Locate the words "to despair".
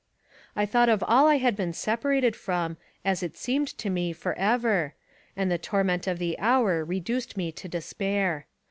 7.51-8.47